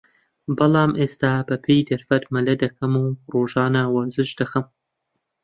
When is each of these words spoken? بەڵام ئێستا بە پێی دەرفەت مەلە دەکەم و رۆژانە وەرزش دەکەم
بەڵام 0.57 0.91
ئێستا 0.99 1.31
بە 1.47 1.55
پێی 1.63 1.81
دەرفەت 1.89 2.23
مەلە 2.33 2.53
دەکەم 2.63 2.93
و 3.03 3.05
رۆژانە 3.33 3.83
وەرزش 3.93 4.29
دەکەم 4.39 4.65